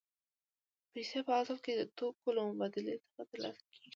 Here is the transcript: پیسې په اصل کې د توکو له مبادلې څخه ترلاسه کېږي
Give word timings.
پیسې 0.91 1.19
په 1.27 1.33
اصل 1.41 1.57
کې 1.65 1.73
د 1.75 1.81
توکو 1.97 2.29
له 2.35 2.41
مبادلې 2.49 2.95
څخه 3.05 3.21
ترلاسه 3.29 3.61
کېږي 3.69 3.89